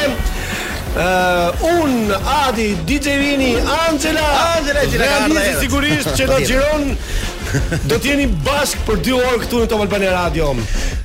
[0.90, 4.24] Uh, un Adi DJ Vini Angela
[4.58, 6.88] Angela e Gjilardhe Realizi sigurisht që do gjiron
[7.90, 10.52] Do të jeni bashk për 2 orë këtu në Top Albani Radio.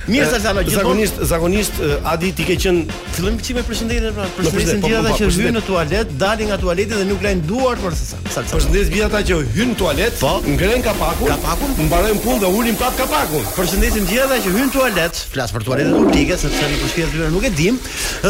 [0.05, 0.63] Mirë se jeni.
[0.75, 4.99] Zakonisht eh, zakonisht eh, Adi ti ke qenë fillim këçi me përshëndetjen pra, përshëndetjen gjithë
[4.99, 8.19] ata që hyn në tualet, dalin nga tualeti dhe nuk lajn duart për sa.
[8.35, 10.33] Përshëndetje gjithë ata që hyn në tualet, po.
[10.45, 13.47] ngren kapakun, kapakun, mbarojnë punën dhe ulin pa kapakun.
[13.57, 17.31] Përshëndetje gjithë ata që hyn në tualet, flas për tualetet publike sepse në përshtyrë dyra
[17.33, 17.81] nuk e dim,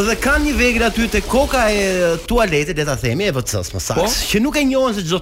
[0.07, 3.75] dhe kanë një vegël aty te koka e tualetit, le ta themi, e vetë s
[3.75, 4.31] më saks, po.
[4.31, 5.19] që nuk e njohën se çdo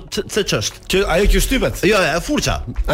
[0.53, 0.85] çështë.
[0.93, 1.83] Që ajo që shtypet.
[1.89, 2.59] Jo, e furça.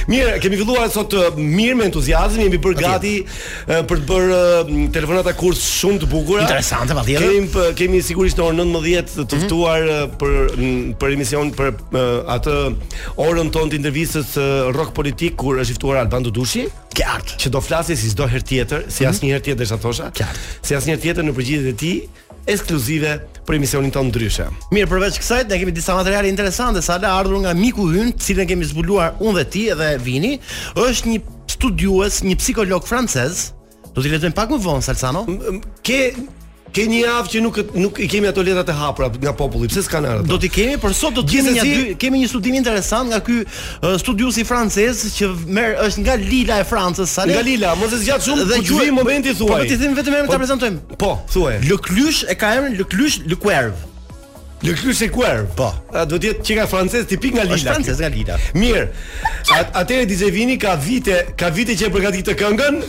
[0.08, 3.82] Mirë, kemi filluar sot mirë me entuziazëm, jemi bërë gati okay.
[3.90, 6.46] për të bërë telefonata kurs shumë të bukura.
[6.46, 7.18] Interesante vallë.
[7.20, 9.48] Kem kemi sigurisht në orën 19 të mhm.
[9.48, 10.14] ftuar mm -hmm.
[10.22, 11.74] për për emision për
[12.38, 12.56] atë
[13.26, 14.32] orën tonë të intervistës
[14.78, 16.68] rock politik kur është ftuar Alban Dudushi.
[16.98, 17.36] Qartë.
[17.44, 19.12] Që do flasë si çdo herë tjetër, si mm -hmm.
[19.12, 20.08] asnjëherë tjetër, sa thosha.
[20.16, 20.48] Qartë.
[20.64, 21.94] Si asnjëherë tjetër në përgjithësi të ti,
[22.52, 23.12] ekskluzive
[23.48, 24.48] për emisionin tonë ndryshe.
[24.76, 28.48] Mirë, përveç kësaj, ne kemi disa materiale interesante sa la ardhur nga miku hynë, cilën
[28.50, 30.34] kemi zbuluar unë dhe ti edhe vini,
[30.88, 31.20] është një
[31.58, 33.52] studiues, një psikolog francez,
[33.98, 35.24] Do t'i lexojmë pak më vonë, Salsano?
[35.82, 36.12] Ke
[36.76, 39.70] Ke një javë që nuk nuk i kemi ato letrat e hapura nga populli.
[39.72, 40.28] Pse s'kan ardhur?
[40.28, 43.22] Do t'i kemi, por sot do të kemi një dy, kemi një studim interesant nga
[43.24, 47.76] ky uh, studius i francez që merr është nga Lila e Francës, sa Nga Lila,
[47.80, 49.60] mos e zgjat shumë, po ju momenti thuaj.
[49.64, 50.98] Po ti them vetëm emrin po- ta prezantojmë.
[51.02, 51.58] Po, thuaj.
[51.70, 53.86] Leclush e ka emrin Leclush Lequerve.
[54.66, 55.44] Le Cruz et Quer.
[55.56, 55.68] Po.
[56.10, 57.76] Do të jetë që nga francez tipik nga Lila.
[57.76, 58.40] francez nga Lila.
[58.58, 58.88] Mirë.
[59.54, 62.82] Atëherë Dizevini ka vite, ka vite që e përgatit të këngën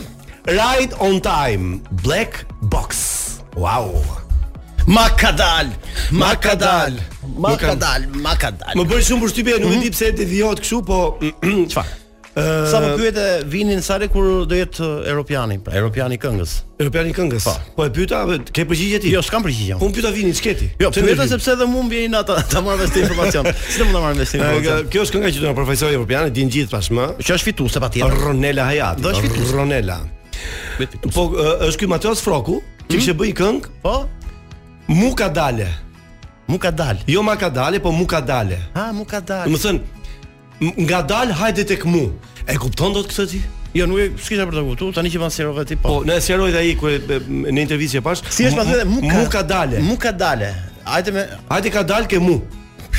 [0.49, 3.05] Right on Time Black Box.
[3.57, 3.95] Wow.
[4.89, 5.65] Ma ka dal,
[6.09, 6.93] ma ka dal,
[7.37, 8.73] ma ka dal, ma ka dal.
[8.77, 9.93] Më bën shumë përshtypje, nuk e di mhm.
[9.93, 10.97] pse e dëgjohet kështu, po
[11.73, 11.97] çfarë?
[12.39, 16.53] Sa më po pyet e vinin sare kur do jetë eh, europiani, pra europiani këngës.
[16.81, 17.45] Europiani këngës.
[17.49, 17.53] Pa.
[17.59, 17.75] Po.
[17.75, 18.21] po e pyeta,
[18.55, 19.11] ke përgjigje ti?
[19.15, 19.77] Jo, s'kam përgjigje.
[19.83, 20.69] Po pyeta vinin çketi.
[20.81, 23.45] Jo, po vetëm sepse edhe mua m'vjen ata ta marr vesh informacion.
[23.69, 24.87] Si do ta marr vesh informacion?
[24.93, 27.07] Kjo është kënga që do na profesorë Europiani din gjithë tashmë.
[27.21, 28.15] Që është fituese patjetër.
[28.25, 29.53] Ronela Hajati Do është fituese.
[29.59, 29.99] Ronela.
[31.11, 31.27] Po
[31.67, 34.07] është ky Matheus Froku, që kishe bëj këng, po?
[34.89, 35.67] Mu ka dale.
[36.49, 37.03] Mu ka dale.
[37.05, 38.57] Jo ma ka dale, po mu ka dale.
[38.73, 39.45] Ha, mu ka dale.
[39.45, 42.01] Do të thënë, nga dal hajde tek këmu.
[42.49, 43.43] E kupton dot këtë ti?
[43.77, 45.99] Jo, nuk e s'kisha për të kuptuar, tani që pas serove ti po.
[46.01, 46.17] Po, në
[46.55, 47.19] dhe ai kërë
[47.53, 48.23] në intervistë e pash.
[48.33, 49.75] Si është pas edhe mu ka, dalë.
[49.75, 49.85] dale.
[49.85, 50.49] Mu ka dale.
[50.89, 52.39] Hajde me Hajde ka dal ke mu.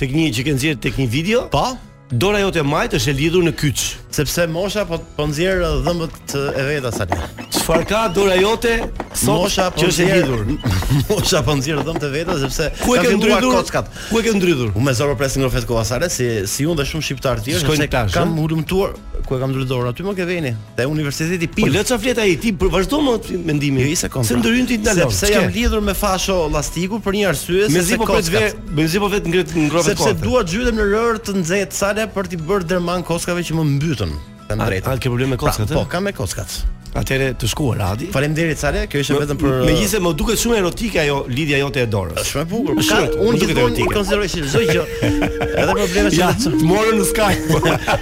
[0.00, 1.64] tek një që kanë nxjerr tek një video, po?
[2.12, 3.82] dora jote e majtë është e lidhur në kyç,
[4.12, 7.06] sepse mosha po po nxjerr uh, dhëmbët uh, e veta sa
[7.52, 8.74] Çfarë ka dora jote
[9.16, 10.42] sot mosha po është e lidhur?
[11.08, 13.88] Mosha po nxjerr dhëmbët e veta sepse ku e ke ndrydhur kockat?
[14.10, 14.74] Ku e ke ndrydhur?
[14.76, 17.88] Unë me zero pressing rofet kollasare si si unë dhe shumë shqiptar të tjerë shkojnë
[18.12, 19.08] Kam hulumtuar eh?
[19.24, 21.68] ku e kam ndrydhur dorën aty më ke veni te universiteti Pil.
[21.70, 23.84] Po le ça ai ti vazhdo më mendimi.
[23.86, 25.10] Jo, isa Se ndryn ti ndalon.
[25.12, 28.58] Sepse jam lidhur me fasho llastiku për një arsye se po kockat.
[28.68, 29.96] Me zipo vet ngrohet kockat.
[29.96, 33.44] Sepse dua të zhytem në rër të nxehtë sa edhe për t'i bërë dërman koskave
[33.46, 34.14] që më mbytën.
[34.52, 34.86] Kam drejtë.
[34.88, 35.70] Ka ke problem me kockat?
[35.76, 36.58] po, kam me kockat.
[36.98, 38.06] Atëre të shkuar Radi.
[38.12, 41.88] Faleminderit Sale, kjo ishte vetëm për Megjithëse më duket shumë erotike ajo lidhja jote e
[41.88, 42.26] dorës.
[42.28, 42.76] Shumë e bukur.
[42.76, 43.86] Unë duket erotike.
[43.86, 44.84] Unë konsideroj si çdo gjë.
[45.06, 47.30] Edhe probleme që janë të morën në skaj.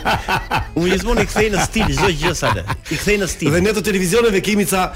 [0.81, 3.53] Unë jesmon i kthej në stil çdo gjë sa I kthej në stil.
[3.55, 4.89] Dhe ne të televizioneve kemi ca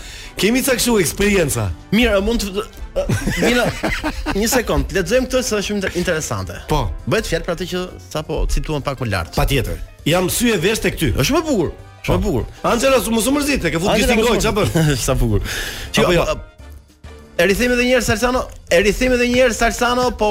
[0.42, 1.68] kemi ca kështu eksperjenca.
[1.94, 2.66] Mirë, mund të
[3.42, 3.64] Mina,
[4.38, 6.60] një sekond, lexojmë këtë se është shumë interesante.
[6.70, 9.34] Po, bëhet fjalë për atë që sapo cituan pak më lart.
[9.34, 9.80] Patjetër.
[10.06, 11.10] Jam sy e vështë tek ty.
[11.18, 11.72] Është më bukur.
[12.04, 12.12] Po.
[12.12, 12.44] Sa bukur.
[12.64, 14.96] Ancela su mos u mërzite, ke futur gjithë gojë, çfarë bën?
[15.06, 15.40] Sa bukur.
[15.96, 16.24] Që apo jo.
[17.34, 20.28] E rithim edhe një herë Sarsano, e rithim edhe një herë Sarsano, po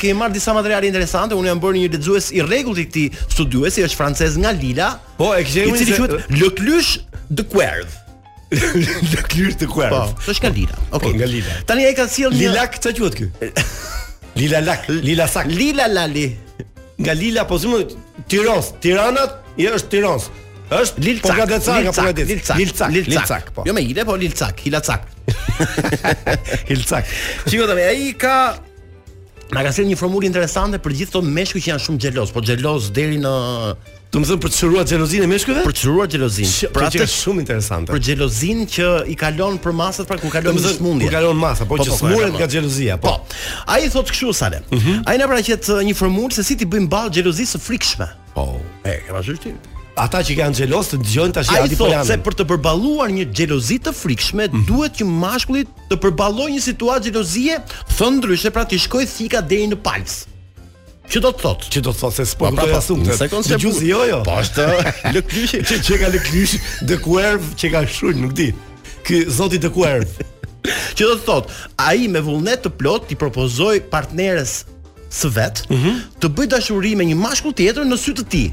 [0.00, 1.38] ke marr disa materiale interesante.
[1.38, 4.90] Unë jam bërë një lexues i rregullt i këtij studiuesi, është francez nga Lila.
[5.20, 7.94] Po, e kishim I cili quhet Le Cluche de Querd.
[8.52, 9.94] Le Cluche de Querd.
[9.94, 10.76] Po, është nga Lila.
[10.82, 11.14] Po, Okej.
[11.22, 11.32] Okay.
[11.38, 13.32] Po, nga Tani ai ka sjell një Lila, çfarë quhet ky?
[14.42, 15.46] Lila Lak, Lila Sak.
[15.48, 16.26] Lila Lali.
[17.00, 17.84] Nga Lila, po zëmë
[18.32, 19.24] Tiranë, Tirana,
[19.60, 20.28] ja është Tiranë.
[20.70, 21.24] Është Lilcak.
[21.28, 22.28] Po gradeca ka pogradec.
[22.28, 22.56] Lilcak.
[22.56, 22.92] Po Lilcak.
[22.92, 23.14] Lilcak.
[23.14, 23.54] Lilcak.
[23.56, 23.62] Po.
[23.66, 25.06] Jo me ide, po Lilcak, Hilacak.
[26.68, 27.06] Hilcak.
[27.48, 28.54] Çiko tani ai ka
[29.52, 32.40] Ma ka sjell një formulë interesante për gjithë ato meshkuj që janë shumë xheloz, po
[32.40, 33.32] xheloz deri në
[34.12, 35.60] Do të them për të çuruar xhelozinë e meshkujve?
[35.64, 36.66] Për të çruar xhelozinë.
[36.76, 37.88] Pra atë është shumë interesante.
[37.94, 41.08] Për xhelozinë që i kalon për masat, pra ku kalon në smundje.
[41.08, 43.14] Ku kalon masa, po, po që po, smuret nga xhelozia, po.
[43.16, 43.40] po.
[43.72, 44.60] Ai thotë kështu Sale.
[44.68, 44.98] Mhm.
[45.08, 48.10] Ai na paraqet një formulë se si ti bën ball xhelozisë së frikshme.
[48.36, 48.50] Po,
[48.84, 49.56] e ke vazhdim.
[50.00, 51.76] Ata që kanë xhelos të dëgjojnë tash Adi Polani.
[51.76, 55.98] Ai thotë se për të përballuar një xhelozi të frikshme, mm duhet që mashkulli të
[56.00, 57.58] përballojë një situatë xhelozie,
[57.96, 60.14] thon ndryshe, pra ti shkoj thika deri në palc.
[61.12, 61.66] Ço do të thot?
[61.68, 63.02] Ço do të thot se s'po ka pasur.
[63.04, 64.22] Në sekond se gjuzi jo jo.
[64.24, 64.68] Po ashtë.
[65.12, 66.44] Lë që çe çe ka lë
[66.88, 68.48] de kuer që ka shul nuk di.
[69.04, 70.06] Ky zoti de kuer.
[70.64, 71.52] Ço do të thot?
[71.76, 74.62] Ai me vullnet të plot i propozoi partneres
[75.12, 75.96] së vet, mm -hmm.
[76.22, 78.48] të bëj dashuri me një mashkull tjetër në sy të tij.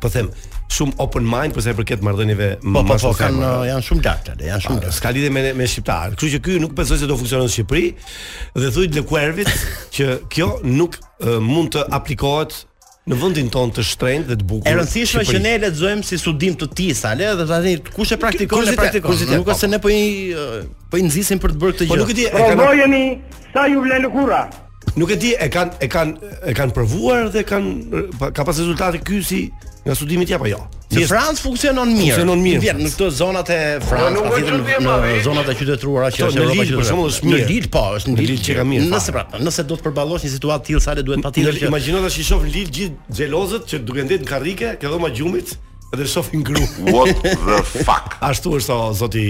[0.00, 0.30] po them,
[0.72, 3.66] shumë open mind për sa i përket marrëdhënieve po, po më po, po, kanë uh,
[3.70, 6.14] janë shumë lartë, janë shumë Ska lidhje me me shqiptar.
[6.16, 7.88] Kështu që ky nuk besoj se do funksionon në Shqipëri
[8.60, 9.48] dhe thuaj Lekuervit
[9.96, 12.69] që kjo nuk uh, mund të aplikohet
[13.08, 14.68] në vendin ton të shtrenjtë dhe të bukur.
[14.68, 18.18] E rëndësishme që ne lexojmë si studim të tij sa le dhe tani kush e
[18.20, 19.22] praktikon e praktikon.
[19.32, 20.02] Nuk është se ne po i
[20.92, 21.94] po i nxisim për të bërë këtë po gjë.
[21.94, 23.04] Po nuk e di.
[23.16, 24.44] Po sa ju vlen lëkura.
[24.98, 28.98] Nuk e di, e kanë e kanë e kanë provuar dhe kanë ka pas rezultate
[29.06, 29.40] ky si
[29.84, 30.58] nga studimi ti apo jo.
[30.90, 32.14] Në Francë funksionon mirë.
[32.16, 32.60] Funksionon mirë.
[32.64, 36.64] Vjen në këto zonat e Francës, aty në, në zonat e qytetëruara që është Evropa
[36.68, 37.38] që për shembull është mirë.
[37.44, 38.86] Në Lille po, është në Lille që ka mirë.
[38.90, 41.70] Nëse pra, nëse do të përballosh një situatë të tillë sa le duhet patjetër që
[41.70, 45.54] imagjino tash i shoh Lidl gjithë xhelozët që duhen ndet në karrike, ke dhoma gjumit,
[45.94, 46.64] edhe shohin gru.
[46.90, 48.16] What the fuck?
[48.28, 49.24] Ashtu është o zoti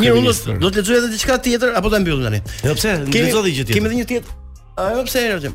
[0.00, 2.40] Mirë, unë do të lexoj edhe diçka tjetër apo ta mbyllim tani?
[2.66, 2.96] Jo, pse?
[3.04, 3.76] Ne edhe diçka tjetër.
[3.78, 4.40] Kemë edhe një tjetër.
[4.76, 5.50] Ajo pse e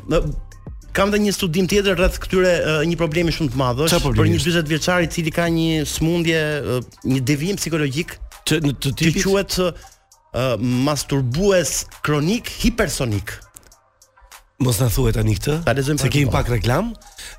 [0.92, 2.52] Kam dhe një studim tjetër rrëth këtyre
[2.90, 6.40] një problemi shumë të madh është Për një 20 vjeqari cili ka një smundje,
[7.06, 8.16] një devijim psikologjik
[8.48, 9.22] Që në të tipit?
[9.22, 9.68] Që
[10.58, 13.36] masturbues kronik hipersonik
[14.60, 16.90] Mos na thuhet tani këtë, se kemi pak reklam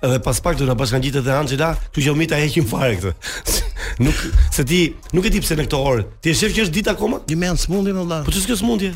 [0.01, 3.11] dhe pas pak do na bashkangjitë dhe Angela, kjo që umita heqim fare këtë.
[4.07, 4.17] nuk
[4.55, 4.79] se ti
[5.13, 6.07] nuk e di pse në këtë orë.
[6.23, 7.19] Ti e shef që është ditë akoma?
[7.29, 8.89] Ju më smundje më Po ti s'ke smundje?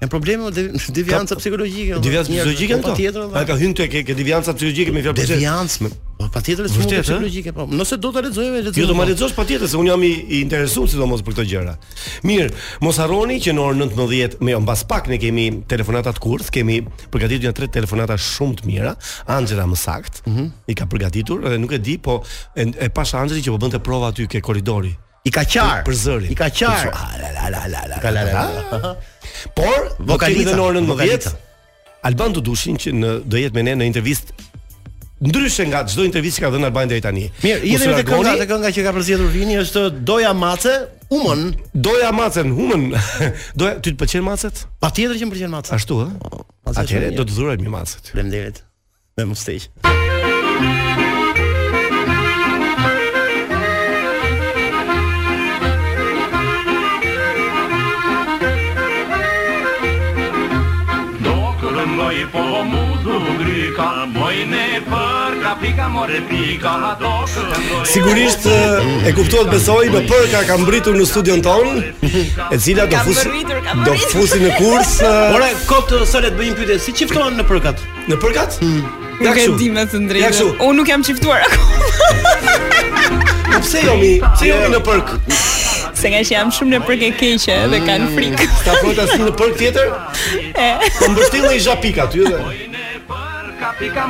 [0.00, 1.98] Në problemi me devianca psikologjike.
[2.00, 3.24] Devianca psikologjike apo tjetër?
[3.36, 5.90] Ai ka hyrë tek ke devianca psikologjike me fjalë për Devianca.
[6.20, 7.66] Po patjetër është shumë psikologjike, po.
[7.72, 8.72] Nëse do ta lexojmë vetë.
[8.82, 9.06] Jo do ta po.
[9.08, 11.74] lexosh patjetër se un jam i interesuar sidomos për këtë gjëra.
[12.28, 12.50] Mirë,
[12.84, 16.48] mos harroni që në orën 19:00 me jo mbas pak ne kemi telefonata të kurth,
[16.52, 16.80] kemi
[17.12, 18.94] përgatitur janë tre telefonata shumë të mira.
[19.32, 20.48] Anxhela më sakt, mhm.
[20.66, 22.22] i ka përgatitur dhe nuk e di, po
[22.56, 24.96] e pa shanse që po bënte prova aty ke korridori.
[25.24, 25.82] I ka qar.
[25.86, 26.28] Për zëri.
[26.32, 26.92] I ka qar.
[29.56, 31.34] Por vokalit në orën 10.
[32.08, 34.46] Alban Dudushin që në do jetë me ne në intervistë
[35.20, 37.26] ndryshe nga çdo intervistë që ka dhënë Alban deri tani.
[37.44, 40.72] Mirë, po jemi me këngë të këngë që ka përzierur Rini është Doja Mace,
[41.12, 41.50] Human.
[41.76, 42.86] Doja Mace, Human.
[43.60, 44.64] Doja, ty të pëlqen macet?
[44.80, 45.76] Patjetër që më pëlqen macet.
[45.76, 46.12] Ashtu ëh.
[46.72, 48.08] Atëherë do të dhurojmë macet.
[48.14, 48.64] Faleminderit.
[49.20, 49.68] Me mustej.
[61.96, 67.44] moj po mutu grika Moj ne përka pika more pika dokë
[67.92, 68.46] Sigurisht
[69.06, 71.82] e kuptuat besoj Me përka kam britur në studion ton
[72.50, 73.44] E cila do fusi
[73.86, 74.96] Do fusi në kurs
[75.34, 77.82] Ora, kotë sëllet bëjmë pyte Si qiftohen në përkat?
[78.10, 78.60] Në përkat?
[78.62, 78.86] Hmm.
[79.20, 80.04] Nuk e di me të
[80.56, 82.38] Unë nuk jam qiftuar akum
[83.60, 84.14] Pse jomi?
[84.36, 85.22] Pse jomi në përkë?
[86.00, 87.84] Se nga që jam shumë në përke keqe dhe mm.
[87.84, 89.90] kanë frikë Ta përkë të asë në përkë tjetër?
[90.48, 92.38] E Në po më bështin në i zhapika të dhe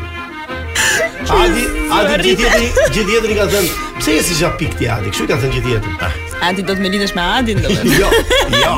[1.38, 1.68] Adi,
[2.00, 3.74] adi gjithë jetër Gjithë i ka thënë.
[4.00, 5.14] Pse jesi zhapik ti adi?
[5.14, 6.12] Këshu i ka thënë gjithë ah.
[6.50, 8.10] Adi do të me lidesh me adi në dhe Jo,
[8.58, 8.74] jo,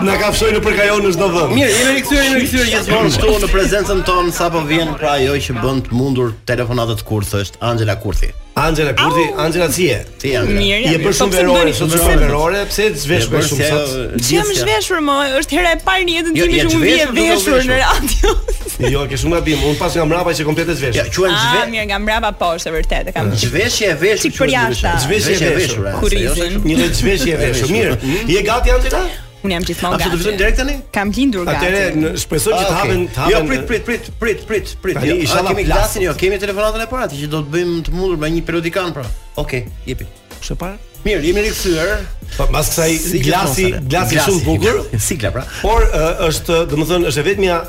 [0.06, 1.54] Na fshoj në përkajon në çdo vend.
[1.56, 5.58] Mirë, jemi rikthyer, jemi rikthyer gjithmonë këtu në prezencën tonë sapo vjen pra ajo që
[5.62, 8.34] bën të mundur telefonatët kurthë është Angela Kurthi.
[8.58, 10.06] Angela Kurti, Angela si e?
[10.16, 10.40] Ti je.
[10.48, 13.90] Mirë, je bërë shumë verore, shumë shumë verore, pse të zhvesh kur shumë sot?
[13.90, 16.94] Jo, Ti jam zhveshur më, është hera e parë në jetën jo, time që unë
[16.94, 18.36] jam zhveshur në radio.
[18.96, 19.60] Jo, ke shumë gabim.
[19.72, 20.98] Unë pas nga mbrapa që komplet të veshur.
[21.02, 21.60] Ja, quhen zhvesh.
[21.62, 23.12] Ah, mirë, nga mbrapa po, është vërtet.
[23.12, 24.24] E kam zhveshje e veshur.
[24.30, 24.92] Çik për jashtë.
[25.06, 25.88] Zhveshje e veshur.
[26.02, 26.58] Kurizën.
[26.58, 27.72] Jo, Një lloj zhveshje e veshur.
[27.76, 27.96] Mirë.
[28.02, 28.20] Hmm?
[28.36, 29.06] Je gati Angela?
[29.46, 30.08] Unë jam gjithmonë gati.
[30.10, 30.76] A do të vizon direkt tani?
[30.96, 31.68] Kam lindur gati.
[31.70, 33.54] Atëre shpresoj që të ah, hapen të jo, hapen.
[33.54, 34.98] Jo prit prit prit prit prit prit.
[34.98, 37.84] Ne pra, jo, isha kemi klasin, jo kemi telefonatën e parë, që do të bëjmë
[37.90, 39.06] të mundur me një periodikan pra.
[39.44, 40.10] Okej, jepi.
[40.40, 40.80] Kusë para?
[41.06, 41.92] Mirë, jemi rikthyer.
[42.36, 45.44] Pas po, kësaj glasi, glasi shumë bukur, jo, sikla pra.
[45.62, 45.86] Por
[46.26, 47.60] është, domethënë, është vetmja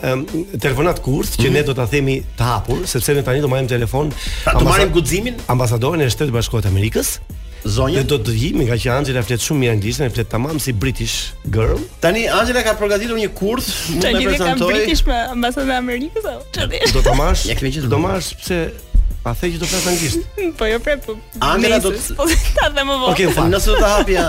[0.64, 1.68] telefonat kurs që ne mhm.
[1.68, 4.09] do ta themi të hapur, sepse ne tani do marrim telefon.
[4.47, 7.18] Pra do marrim guximin, ambasadoren e Shtetit Bashkuar të Amerikës
[7.68, 8.02] zonjën.
[8.02, 10.73] Ne do të vijmë, nga që Angela flet shumë mirë anglisht, ne flet tamam si
[10.76, 11.80] British girl.
[12.02, 14.38] Tani Angela ka përgatitur një kurs, mund të prezantoj.
[14.38, 16.68] Tani ka British me ambasadën e Amerikës apo?
[16.96, 17.46] Do ta marrësh?
[17.50, 17.90] Ja kemi qenë.
[17.92, 18.61] Do marrësh pse
[19.26, 20.30] pa thënë që do flas anglisht.
[20.61, 21.04] po jo prap.
[21.08, 21.18] Po.
[21.50, 23.12] Angela do të po, ta them më vonë.
[23.14, 24.28] Okej, nëse do ta hapja,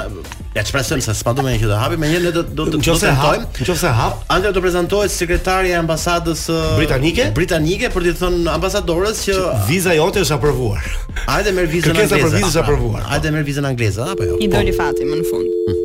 [0.58, 3.46] Ja çpresojmë se s'pa domën që të hapi, menjëherë ne do do të prezantojmë.
[3.70, 6.44] Nëse hap, Andrea do prezantohet sekretarja e ambasadës
[6.80, 9.36] britanike, britanike për të thënë ambasadores që
[9.70, 10.84] viza jote është aprovuar.
[11.28, 12.10] Hajde merr vizën angleze.
[12.10, 12.62] Kërkesa për vizë është jo?
[12.64, 13.06] aprovuar.
[13.12, 14.38] Hajde merr vizën angleze, apo jo?
[14.42, 14.52] I po.
[14.58, 15.48] doli fati më në fund.
[15.68, 15.80] Hm.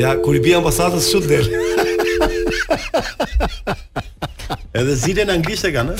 [0.00, 1.44] Ja, kur i bi ambasadës shut del.
[4.76, 5.94] Edhe në anglisht e kanë.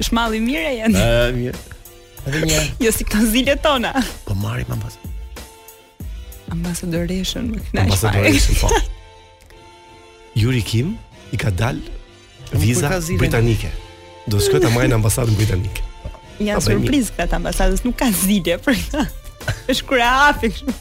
[0.00, 0.96] Shmalli mirë e jeni.
[0.98, 1.58] Ëh, mirë.
[2.28, 2.72] Edhe një herë.
[2.84, 3.92] Jo si këto zile tona.
[4.28, 4.98] Po marri më pas.
[6.54, 7.86] Ambasadoreshën më kënaqë.
[7.86, 9.54] Ambasadoreshën po.
[10.38, 10.96] Yuri Kim
[11.32, 11.78] i ka dal
[12.60, 13.70] viza britanike.
[14.28, 15.86] Do të ta marrë në ambasadën britanike.
[16.40, 19.06] Ja surpriz këta të ambasadës nuk ka zile për këta.
[19.72, 20.76] Është krahafi kështu.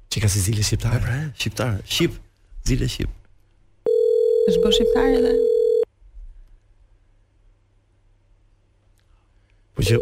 [0.09, 0.99] Që si zile shqiptare?
[0.99, 2.15] Pra, shqiptare, shqip,
[2.65, 3.09] zile shqip.
[4.49, 5.33] Është bërë shqiptare dhe?
[9.77, 9.99] Po që...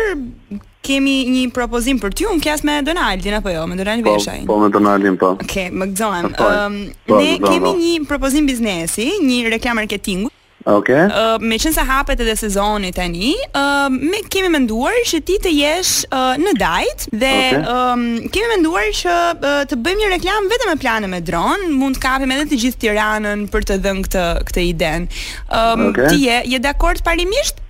[0.89, 4.39] kemi një propozim për ty, unë kjas me Donaldin apo jo, me Donaldin Veshaj.
[4.49, 5.35] Po, po me Donaldin, po.
[5.37, 6.31] Okej, okay, më gëzohem.
[6.41, 6.79] Ëm,
[7.11, 7.21] po.
[7.21, 7.75] ne kemi po.
[7.83, 10.33] një propozim biznesi, një reklam marketingu.
[10.67, 11.07] Okay.
[11.07, 15.37] Uh, me qënë se hapet edhe sezonit e një, uh, me kemi menduar që ti
[15.39, 17.61] të jesh uh, në dajt dhe okay.
[17.71, 21.95] um, kemi menduar që uh, të bëjmë një reklam vetëm me plane me dronë, mund
[21.95, 25.07] të kapim edhe të gjithë tiranën për të dhënë këtë, këtë iden.
[25.47, 26.11] Um, okay.
[26.11, 27.63] Ti je, je dakord parimisht?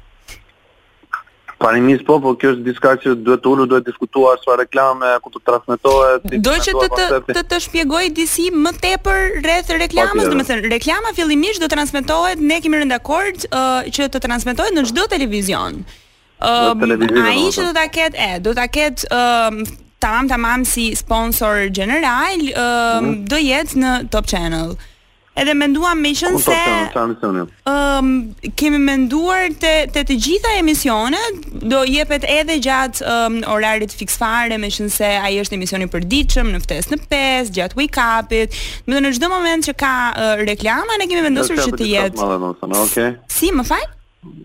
[1.60, 5.32] Panimis po, po kjo është diska që duhet të ullu, duhet diskutuar sva reklame, ku
[5.34, 6.30] të transmitohet.
[6.45, 10.72] Do që të të, të, të shpjegoj disi më tepër rreth reklamës, domethënë më thënë,
[10.78, 15.10] reklama fillimisht do të transmitohet, ne kemi rënda dakord uh, që të transmitohet në gjdo
[15.12, 15.82] televizion.
[16.39, 19.60] Uh, a i që do të ketë, e, do të ketë uh,
[20.00, 23.28] tamam, tamam si sponsor general, uh, mm -hmm.
[23.28, 24.78] do jetë në Top Channel
[25.41, 28.10] edhe menduam me qenë po se ëm
[28.60, 31.39] kemi menduar te te të gjitha emisionet
[31.71, 36.52] do jepet edhe gjatë um, orarit fiksfare me qenë se ai është emisioni i përditshëm
[36.56, 40.99] në ftesë në 5 gjatë wake up-it do në çdo moment që ka uh, reklama
[41.02, 43.08] ne kemi vendosur që të jetë
[43.39, 43.86] Si më fal?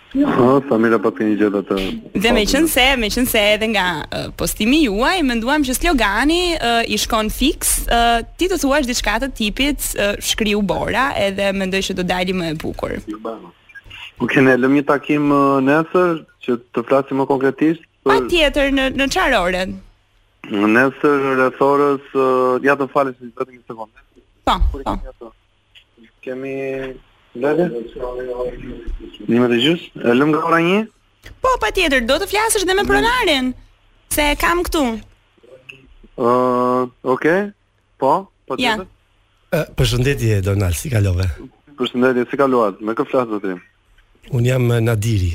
[0.08, 1.82] Po, sa më do një gjë atë.
[2.24, 6.56] Dhe me qenë se, me qenë se edhe nga uh, postimi juaj, menduam që slogani
[6.56, 11.52] uh, i shkon fiks, uh, ti të thuash diçka të tipit uh, shkriu bora, edhe
[11.52, 12.96] mendoj që do dalim më e bukur.
[14.18, 18.84] Po ne lëmë një takim uh, nesër që të flasim më konkretisht Pa tjetër në
[18.96, 19.64] në çfarë ore?
[20.48, 24.04] Nesër rreth orës, uh, ja të falë se vetëm një sekondë.
[24.48, 24.56] Po.
[24.72, 25.32] po.
[26.24, 26.54] Kemi
[27.38, 27.66] Lëre?
[29.28, 29.82] Një më të gjus?
[30.00, 30.78] Lëmë nga ora një?
[31.44, 32.88] Po, pa tjetër, do të flasësh dhe me mm.
[32.88, 33.50] pronarin
[34.14, 34.86] Se kam këtu
[36.18, 37.42] Uh, Oke, okay.
[38.02, 38.10] po,
[38.48, 38.94] pa po tjetër ja.
[39.54, 41.28] Uh, përshëndetje, Donald, si kalove?
[41.78, 42.72] Përshëndetje, si kalove?
[42.84, 43.58] Me kë flasë të ti?
[44.34, 45.30] Unë jam Nadiri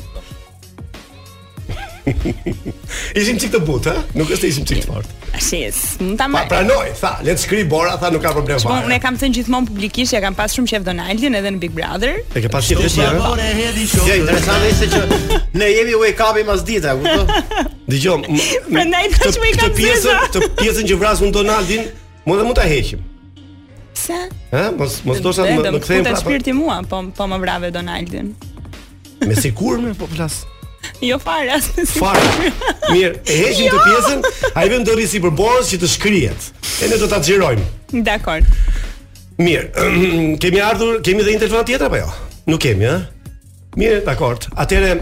[3.17, 4.03] ishim çik të butë, ha?
[4.19, 5.22] Nuk është ishim çik të fortë.
[5.41, 6.43] Shes, mund ta më...
[6.45, 8.85] Pa pranoj, tha, le të Bora, tha, nuk ka problem fare.
[8.89, 12.19] ne kam thënë gjithmonë publikisht, ja kam pas shumë qejf Donaldin edhe në Big Brother.
[12.37, 13.49] E ke pas qejf Bora.
[13.49, 17.49] Jo, interesante ne jemi wake up-i mas dita, kupton?
[17.91, 18.27] Dëgjom.
[18.69, 19.89] Prandaj po tash wake up-i.
[20.05, 21.89] Këtë pjesën që vrasun Donaldin,
[22.23, 23.01] Më dhe mund ta heqim.
[23.99, 24.21] Sa?
[24.55, 26.53] Ë, mos mos do të më kthejmë prapë.
[26.93, 28.31] Po, po më vrave Donaldin.
[29.27, 30.45] Me sigurmë po, po flas.
[31.03, 32.51] Jo fare as në si Fare
[32.93, 33.85] Mirë, e heqim të jo.
[33.87, 36.49] pjesën A i vendë të rrisi për borës që të shkryet
[36.85, 38.47] E ne do të atëgjerojmë Dakor.
[39.43, 39.89] Mirë,
[40.43, 42.07] kemi ardhur, kemi dhe intervjuat tjetër, pa jo?
[42.49, 42.93] Nuk kemi, e?
[42.95, 43.35] Eh?
[43.77, 44.39] Mirë, dakor.
[44.61, 44.95] Atëre,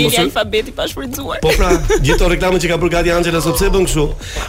[0.00, 1.42] mos e alfabeti pa shfrytzuar.
[1.44, 1.70] Po pra,
[2.04, 4.06] gjithë reklamën që ka bërë Gati Angela sepse bën kështu.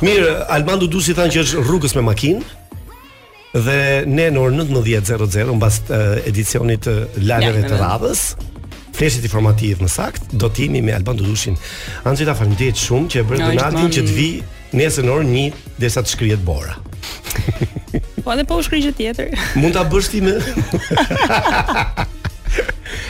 [0.08, 2.46] Mirë, Albanu Dusi thanë që është rrugës me makinë.
[3.68, 5.82] Dhe ne në 19:00 mbas
[6.32, 8.24] edicionit të të radhës,
[9.00, 11.56] fleshit informativ më sakt, do të jemi me Alban Dudushin.
[12.10, 14.30] Anxhela, faleminderit shumë që e bërë donatin që të vi
[14.76, 16.76] nesër në orën 1 derisa të shkrihet bora.
[18.26, 19.30] Po edhe po u shkrijë tjetër.
[19.58, 20.34] Mund ta bësh ti më?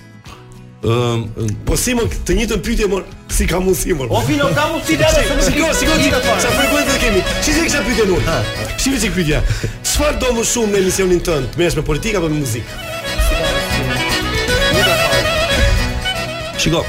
[0.82, 1.26] Ëm,
[1.68, 2.98] po si më të njëjtën pyetje më
[3.36, 4.08] si ka mundsi më.
[4.08, 6.20] O fino ka mundsi dhe se më sigur sigur ti ka.
[6.40, 7.20] Sa frekuencë kemi?
[7.44, 8.28] Si ti kisha pyetën unë?
[8.28, 8.40] Ha.
[8.76, 9.38] Si ti kisha pyetja?
[9.82, 11.56] Çfarë do më shumë në emisionin tënd?
[11.60, 12.95] Mësh me politikë apo me muzikë?
[16.56, 16.80] Shiko,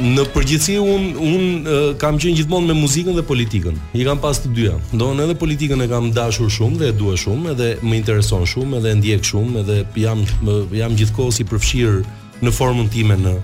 [0.00, 1.66] në përgjithësi un un
[2.00, 3.76] kam qenë gjithmonë me muzikën dhe politikën.
[4.00, 4.72] I kam pas të dyja.
[4.92, 8.78] në edhe politikën e kam dashur shumë dhe e dua shumë, edhe më intereson shumë,
[8.80, 10.24] edhe e ndjek shumë, edhe jam
[10.72, 12.02] jam gjithkohës i përfshirë
[12.42, 13.34] në formën time në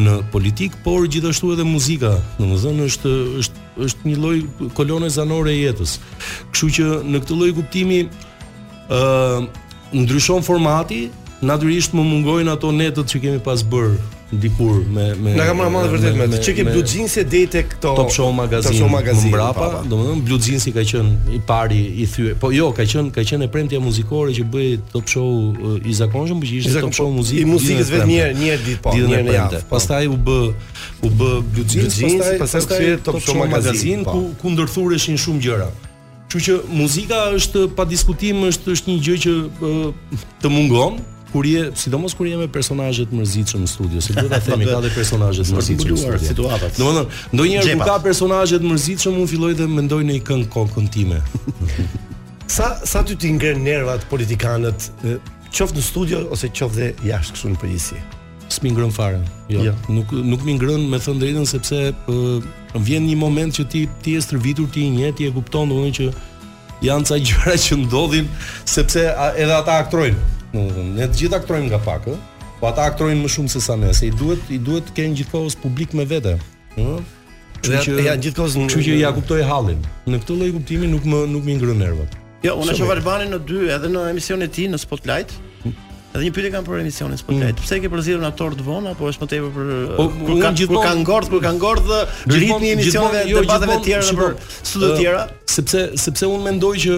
[0.00, 4.36] në politik, por gjithashtu edhe muzika, domethënë është është është një lloj
[4.80, 5.98] kolone zanore e jetës.
[6.52, 8.00] Kështu që në këtë lloj kuptimi
[8.88, 9.48] ë uh,
[9.92, 11.04] ndryshon formati,
[11.42, 13.92] natyrisht më mungojnë ato netët që kemi pas bër
[14.32, 17.78] dikur me me Na kam marrë vërtet me ti çike blue jeans e deri tek
[17.80, 18.64] to Top Show magazine.
[18.68, 19.30] Top Show magazine.
[19.32, 22.34] Mbrapa, domethënë blue jeans ka qenë i pari i thyer.
[22.40, 26.52] Po jo, ka qenë ka qenë premtja muzikore që bëi Top Show i zakonshëm, por
[26.60, 27.40] ishte Top Show muzikë.
[27.46, 29.62] I muzikës vetëm një herë, një herë ditë po, një herë në javë.
[29.64, 29.74] Po.
[29.74, 32.00] Pastaj u bë u bë blue jeans,
[32.42, 34.12] pastaj pastaj Top Show magazine po.
[34.12, 35.72] ku ku ndërthurëshin shumë gjëra.
[36.28, 41.00] Që që muzika është pa diskutim është është një gjë që të mungon,
[41.32, 44.68] kur je, sidomos kur je me personazhe të mrzitshëm në studio, se duhet ta themi
[44.70, 46.78] ka dhe personazhe të mërzitshëm në Situatat.
[46.80, 50.88] Domethënë, ndonjëherë kur ka personazhe të mrzitshëm, unë filloj të mendoj në një këngë kokën
[50.94, 51.20] time.
[52.58, 54.88] sa sa ty ti ngren nervat politikanët,
[55.52, 58.00] qoftë në studio ose qoftë jashtë kështu në përgjithësi?
[58.48, 59.20] S'mi ngrën fare.
[59.52, 59.74] Jo, ja.
[59.74, 59.98] Jo.
[59.98, 62.48] nuk nuk më ngrën me thënë drejtën sepse uh,
[62.88, 65.98] vjen një moment që ti ti je stërvitur, ti i njeh, ti e kupton domethënë
[66.00, 66.10] që
[66.88, 68.30] janë ca gjëra që ndodhin
[68.64, 70.36] sepse edhe ata aktorojnë.
[70.56, 70.62] Në
[70.96, 72.16] ne të gjithë aktorojmë nga pak, ë.
[72.58, 75.18] Po ata aktorin më shumë se sa ne, se i duhet i duhet të kenë
[75.20, 76.32] gjithkohës publik me vete,
[76.80, 76.86] ë.
[77.58, 79.84] Kështu që ja gjithkohës, kështu që ja kuptoj hallin.
[80.08, 82.16] Në këtë lloj kuptimi nuk më nuk më ngrën nervat.
[82.46, 85.36] Jo, unë e shoh Albanin në dy, edhe në emisionin e tij në Spotlight,
[86.14, 87.58] Edhe një pyetje kam për emisionin Spotlight.
[87.58, 87.60] Mm.
[87.64, 89.66] Pse e ke përzierun aktor të von apo është më tepër për
[89.98, 93.34] po, uh, kur kanë gjithë kanë ngordh kur kanë ngordh uh, gjithë një emisioneve dhe
[93.34, 95.26] jo, debateve të tjera për studio të uh, tjera?
[95.58, 96.96] Sepse sepse unë mendoj që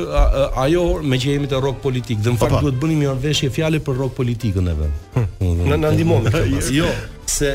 [0.67, 2.67] ajo me që jemi te rock politik, do në fakt po, po.
[2.69, 5.07] duhet bëni një veshje fjalë për rock politikën e vet.
[5.17, 5.57] Hm.
[5.71, 6.61] Na na ndihmoni.
[6.79, 6.93] Jo
[7.31, 7.47] se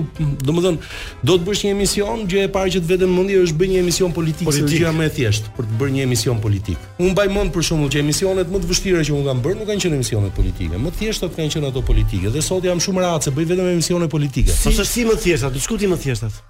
[0.49, 0.89] domethënë
[1.29, 3.81] do të bësh një emision, gjë e parë që të vetëm mendi është bëj një
[3.85, 6.87] emision politik, është gjëja më e thjeshtë për të bërë një emision politik.
[7.01, 9.71] Un mbaj mend për shembull që emisionet më të vështira që un kam bërë nuk
[9.71, 13.05] kanë qenë emisionet politike, më thjesht ato kanë qenë ato politike dhe sot jam shumë
[13.05, 14.51] rahat se bëj vetëm emisione politike.
[14.55, 16.43] Si, është si më thjeshta, diskutimi më thjeshtat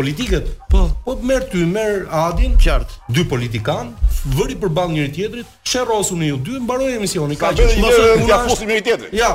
[0.00, 0.44] politikët.
[0.70, 2.88] Po, po merr ty, merr Adin, qart.
[3.12, 3.90] Dy politikan,
[4.38, 7.36] vëri përballë njëri tjetrit, sherrosu në ju dy, mbaroi emisioni.
[7.40, 9.16] Ka qenë mos e ja fusi njëri tjetrit.
[9.16, 9.30] Ja.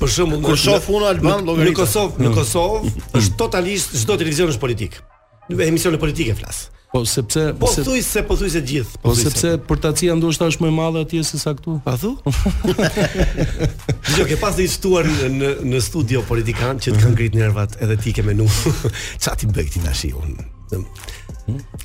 [0.00, 1.70] Për shembull, kur shoh unë Alban Llogarit.
[1.72, 5.00] Në Kosovë, në Kosovë është totalisht çdo televizion është politik.
[5.50, 6.66] Në emisione politike flas.
[6.90, 8.96] Po sepse po thuj se po thuj se gjithë.
[9.04, 11.76] Po, po sepse portacia ndoshta është më e madhe atje se sa këtu.
[11.84, 12.16] Pa thu?
[14.16, 17.94] Jo që pas të shtuar në në studio politikan që të kanë ngrit nervat edhe
[18.02, 18.56] ti ke menuar.
[19.22, 20.48] Çfarë ti bëj ti tash unë?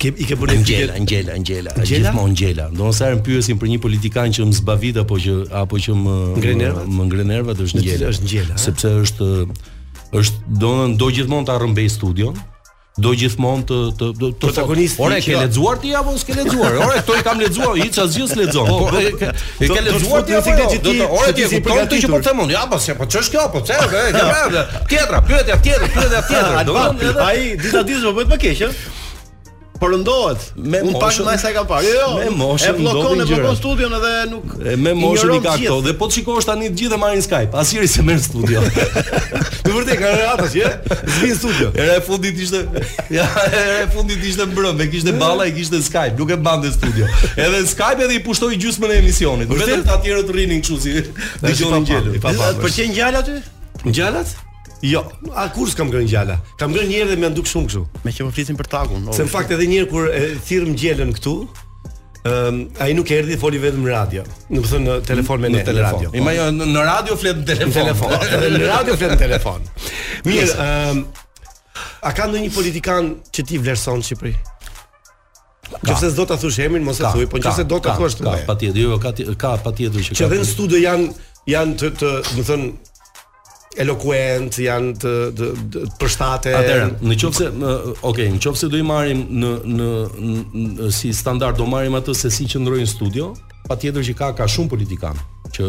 [0.00, 2.66] Ke i ke bërë Angela, Angela, Angela, Angela, gjithmonë Angela.
[2.74, 6.16] Do të thonë pyesin për një politikan që më zbavit apo që apo që më
[6.40, 9.30] më ngre nerva do të thosh Angela, sepse është
[10.20, 12.44] është do të do gjithmonë të arrëmbej studion.
[13.04, 15.02] Do gjithmonë të të të protagonistë.
[15.04, 16.78] Ore ke lexuar ti apo s'ke lexuar?
[16.80, 20.68] Ore këto i kam lexuar, i asgjë zgjys Po e ke lexuar ti atë jo?
[20.70, 20.94] që ti.
[21.18, 22.54] Ore ti e kupton ti që po them unë.
[22.56, 23.44] Ja, po se po ç'është kjo?
[23.52, 24.00] Po çfarë?
[24.16, 24.78] Ke vërtet.
[24.94, 27.20] Tjetra, pyetja tjetër, pyetja tjetër.
[27.26, 29.02] Ai dita ditës po bëhet më keq, ëh
[29.80, 31.86] përndohet me un pak më sa e ka parë.
[31.86, 32.34] Jo, jo me jo.
[32.40, 35.94] moshën e bllokon e bllokon studion edhe nuk e me moshën i ka këto dhe
[36.00, 37.56] po të shikosh tani të gjithë marrin Skype.
[37.62, 38.62] Asiri se merr studio.
[39.66, 40.70] Në vërtetë ka rënë atë që
[41.18, 41.70] zgjin studio.
[41.74, 42.60] Era e fundit ishte
[43.16, 47.10] ja, era e fundit ishte mbrëmë, kishte balla e kishte Skype, nuk e bante studio.
[47.34, 49.50] Edhe Skype edhe i pushtoi gjysmën e emisionit.
[49.52, 51.06] Vërtet ata tjerë të rrinin kështu si
[51.44, 52.18] dëgjonin gjëra.
[52.22, 53.88] Pëlqen gjallat aty?
[53.92, 54.36] Gjallat?
[54.82, 55.02] Jo,
[55.34, 56.36] a kur s'kam ngrënë gjala?
[56.60, 57.82] Kam ngrënë një herë dhe më nduk shumë kështu.
[58.04, 59.06] Me që po flisim për takun.
[59.16, 61.32] Se në fakt edhe një herë kur e thirrëm gjelën këtu,
[62.26, 64.24] ëm um, ai nuk erdhi foli vetëm në radio.
[64.50, 66.02] Do të thonë në telefon me ne, në telefon.
[66.02, 66.10] radio.
[66.20, 67.86] Ima jo në radio flet në telefon.
[67.86, 68.44] Në telefon.
[68.58, 69.70] në radio flet në telefon.
[70.26, 71.06] Mirë, ëm um,
[72.04, 74.34] a ka ndonjë politikan që ti vlerëson Shqipëri?
[75.86, 78.20] Qëse s'do ta thuash emrin, mos e thuaj, po nëse do ta thosh.
[78.20, 79.10] Ka, ka patjetër, jo, ka
[79.40, 80.18] ka patjetër që ka.
[80.20, 81.08] Që në studio janë
[81.50, 82.68] janë të, të do të thonë
[83.82, 86.54] elokuent janë të të, të, të përshtate.
[86.58, 87.72] Atëherë, në qoftë se
[88.10, 89.90] ok, në qoftë se do i marrim në në,
[90.36, 93.32] në në si standard do marrim atë se si qëndrojnë studio,
[93.68, 95.20] patjetër që ka ka shumë politikan
[95.56, 95.66] që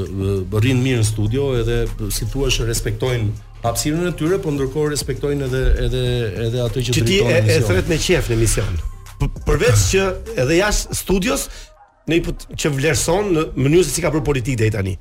[0.54, 5.48] rrin mirë në studio edhe si thua shë respektojnë hapësirën e tyre, por ndërkohë respektojnë
[5.48, 6.02] edhe edhe
[6.48, 7.34] edhe atë që drejtohen.
[7.34, 8.80] Që ti e thret në qef në emision
[9.18, 10.04] Përveç që
[10.44, 11.48] edhe jashtë studios
[12.08, 14.94] ne që vlerëson në mënyrë se si ka për politikë deri tani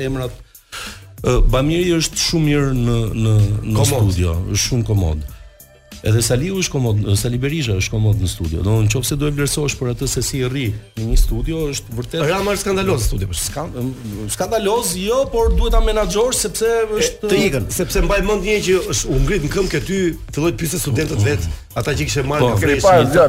[0.06, 0.40] emrat.
[1.50, 3.34] Bamiri është shumë mirë në në
[3.74, 5.22] në studio, është shumë komod.
[5.24, 5.33] Ë
[6.04, 8.60] Edhe Saliu është komod, Sali Berisha është komod në studio.
[8.66, 10.66] Do në qofë se do e vlerësosh për atë se si rri
[10.98, 12.24] në një studio, është vërtet...
[12.28, 17.22] Rama është skandaloz studio, është skandaloz, jo, por duhet a menagjorë, sepse është...
[17.30, 20.00] të ikën, sepse mbaj mend një që është ungrit në këmë këty,
[20.36, 22.74] filloj të pysë studentët vetë, Ata që kishe marrë po, kërë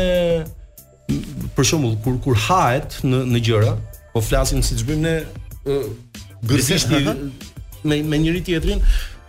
[1.58, 3.74] për shembull kur kur hahet në në gjëra,
[4.14, 5.80] po flasim siç bëjmë ne
[6.50, 6.94] gërzisht
[7.84, 8.82] me me njëri tjetrin,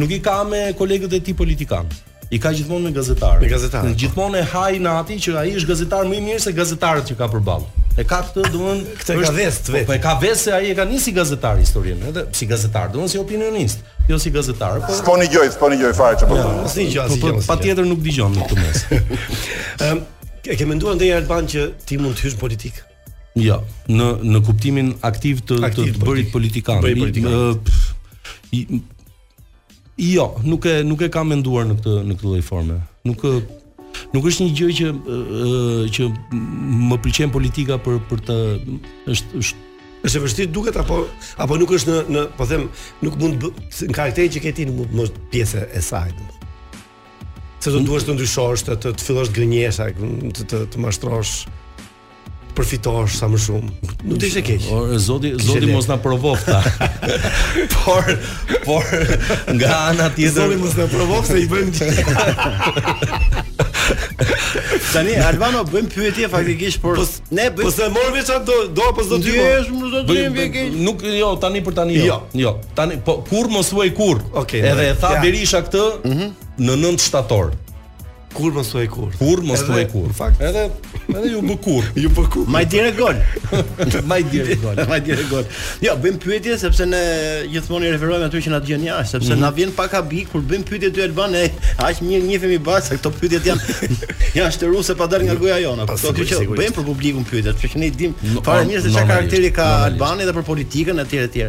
[0.03, 3.41] nuk i ka me kolegët e ti politikanë i ka gjithmonë me gazetar.
[3.43, 3.85] Me gazetar.
[3.89, 4.01] Në po.
[4.05, 7.09] gjithmonë e haj në ati që a i është gazetar më i mirë se gazetarët
[7.11, 7.87] që ka përballë.
[7.99, 9.87] E ka këtë, do Këtë e ka vesë të po, vetë.
[9.89, 12.47] Po, e ka vetë se a i e ka një si gazetar historinë, edhe si
[12.51, 14.79] gazetar, do si opinionist, jo si gazetar.
[14.87, 14.95] Po...
[15.01, 16.37] sponi gjoj, sponi gjoj, fare çfarë.
[16.37, 16.63] përdojnë.
[16.63, 17.65] Ja, si gjoj, po, si gjoj.
[17.67, 18.87] tjetër nuk di në këtë mes.
[20.49, 22.85] E ke mendua ndë të banë që ti mund të hysh politikë?
[23.45, 23.59] Jo,
[23.93, 26.81] në, në kuptimin aktiv të, aktiv të, të bërit politikan.
[28.57, 28.63] I,
[30.01, 32.77] Jo, nuk e nuk e kam menduar në këtë në këtë lloj forme.
[33.09, 33.25] Nuk
[34.15, 34.89] nuk është një gjë që
[35.97, 36.07] që
[36.89, 38.37] më pëlqen politika për për të
[39.13, 39.67] është është
[40.09, 41.03] është e vështirë duket apo
[41.45, 42.65] apo nuk është në në po them
[43.05, 43.53] nuk mund të
[43.91, 46.09] në karakter që ke ti në mund mos pjesë e saj.
[47.61, 51.43] Se do duhet të ndryshosh, të të fillosh gënjesha, të, të, të mashtrosh
[52.57, 53.69] përfitosh sa më shumë.
[54.11, 54.67] Nuk të ishte keq.
[54.71, 56.61] Por Zoti, Zoti mos na provofta.
[57.79, 58.07] Por,
[58.63, 58.85] por
[59.59, 61.89] nga ana tjetër Zoti mos na provofse i bën ti.
[64.93, 67.65] Tani Albano bën pyetje faktikisht por pos, ne bëjmë.
[67.67, 70.71] Po se mor vetë çfarë do, do apo s'do ti?
[70.83, 72.05] Nuk jo, tani për tani jo.
[72.07, 74.23] Jo, jo tani po kur mos uaj kur.
[74.45, 75.23] Okay, Edhe e tha ja.
[75.25, 76.49] Berisha këtë mm -hmm.
[76.67, 77.53] në 9 shtator.
[78.35, 79.15] Kur mos uaj kur.
[79.19, 80.09] Kur mos uaj kur.
[80.11, 80.41] Në fakt.
[80.43, 80.69] Edhe
[81.19, 81.83] Edhe ju bukur.
[81.97, 82.45] Ju bukur.
[82.47, 83.15] Maj dire gol.
[84.11, 84.75] Maj dire gol.
[84.89, 85.45] Maj dire gol.
[85.83, 87.01] Jo, bëjmë pyetje sepse ne
[87.51, 89.57] gjithmonë i referohemi aty që na dëgjojnë jashtë, sepse na mhm.
[89.59, 91.47] vjen pak a bi kur bëjmë pyetje ty Alban, ai
[91.89, 93.77] aq mirë njihemi bash se këto pyetjet janë
[94.39, 95.87] janë shtëruse pa dalë nga goja jona.
[95.91, 99.53] Po ti që bëjmë për publikun pyetjet, sepse ne dim fare mirë se çka karakteri
[99.57, 101.49] ka Albani dhe për politikën etj etj.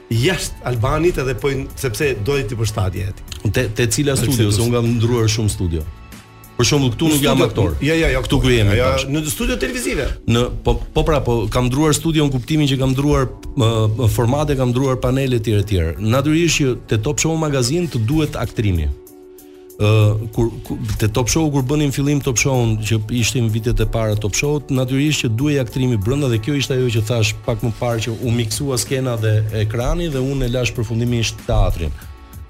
[0.09, 3.51] jashtë Albanit edhe po sepse doje ti përshtatje aty.
[3.53, 4.51] Te te cila studio?
[4.53, 5.85] Se un kam ndryruar shumë studio.
[6.59, 7.75] Për shembull këtu nuk jam aktor.
[7.79, 8.73] Jo, jo, jo, këtu ku jemi.
[8.75, 10.09] Jo, në studio televizive.
[10.27, 13.29] Në po po pra, po kam ndryruar studio në kuptimin që kam ndryruar
[14.15, 15.93] formate, kam ndryruar panele të tjera të tjera.
[16.01, 18.89] Natyrisht që te Top Show Magazine të duhet aktrimi
[19.79, 23.87] uh, kur, kur te Top Show kur bënim fillim Top Show-un që ishim vitet e
[23.87, 27.63] para Top Show-t, natyrisht që duhej aktrimi brenda dhe kjo ishte ajo që thash pak
[27.65, 31.95] më parë që u miksua skena dhe ekrani dhe unë e lash përfundimisht teatrin.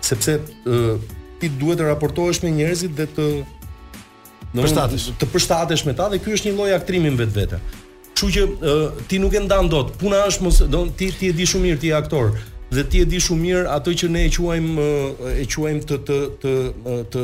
[0.05, 0.95] Sepse uh,
[1.41, 3.29] ti duhet të raportohesh me njerëzit dhe të
[4.49, 4.65] në
[5.21, 7.59] Të përshtatesh me ta dhe ky është një lloj aktrimi në vetvete.
[8.17, 9.91] Kështu që uh, ti nuk e ndan dot.
[10.01, 12.31] Puna është mos, do ti ti e di shumë mirë ti aktor
[12.71, 14.89] dhe ti e di shumë mirë atë që ne e quajmë
[15.43, 16.55] e quajmë të të të
[17.13, 17.23] të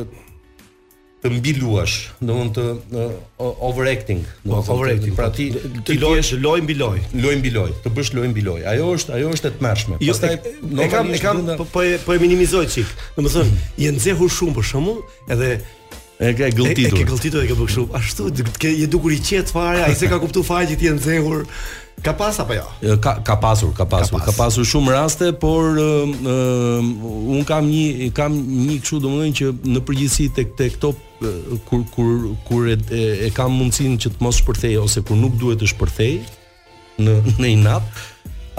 [1.25, 5.15] të mbi luash, domthonë të uh, overacting, domthonë po, overacting.
[5.17, 5.37] Pra po.
[5.37, 5.47] ti
[5.89, 8.59] ti loj loj mbi loj, loj mbi loj, të bësh loj mbi loj.
[8.73, 10.01] Ajo është ajo është e tmerrshme.
[10.05, 10.35] Jo, Pastaj
[10.85, 12.93] e kam e kam po po e, po e minimizoj çik.
[13.17, 15.55] Domthonë je nxehur shumë për shkakun edhe
[16.23, 16.93] E ke gëlltitur.
[16.95, 17.83] E ke gëlltitur e ke bërë kështu.
[17.99, 18.29] Ashtu
[18.63, 21.41] ke je dukur i qetë fare, ai se ka kuptuar fare që ti je nxehur.
[22.03, 22.67] Ka pas apo jo?
[23.01, 24.19] Ka ka pasur, ka pasur.
[24.19, 24.35] Ka, pas.
[24.35, 26.81] ka pasur shumë raste, por uh, uh,
[27.33, 31.85] un kam një kam një kështu domethënë që në përgjithësi tek tek këto uh, kur
[31.95, 32.19] kur
[32.49, 35.71] kur e, e, e kam mundësinë që të mos shpërthej ose kur nuk duhet të
[35.73, 36.19] shpërthej
[37.07, 38.05] në në inat,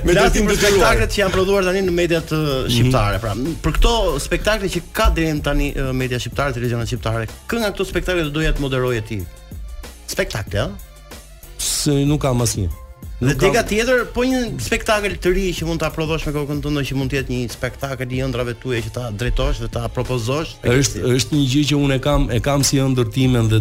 [0.09, 2.33] Me dy të spektaklet që janë prodhuar tani në mediat
[2.73, 3.59] shqiptare, pra, mhm.
[3.65, 3.95] për këto
[4.27, 8.55] spektakle që ka deri tani media shqiptare, televizionet shqiptare, kë nga këto spektakle do doja
[8.57, 9.21] të moderoje ti?
[10.13, 11.19] Spektakle, ëh?
[11.63, 12.71] Se nuk kam asnjë.
[13.23, 13.67] Dhe deka kam...
[13.71, 17.13] tjetër po një spektakël të ri që mund ta prodhosh me kokën tënde që mund
[17.13, 20.57] të jetë një spektakël i ëndrave tuaja që ta drejtosh dhe ta propozosh.
[20.73, 23.61] Është është një gjë që unë e kam e kam si ëndër timen dhe